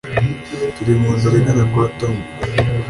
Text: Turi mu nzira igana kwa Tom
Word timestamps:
Turi 0.75 0.93
mu 1.01 1.09
nzira 1.15 1.35
igana 1.41 1.63
kwa 1.71 1.85
Tom 1.97 2.15